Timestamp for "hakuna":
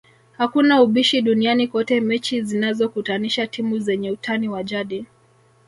0.37-0.81